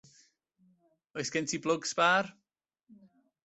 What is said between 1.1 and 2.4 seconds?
Oes gen ti blwg sbâr?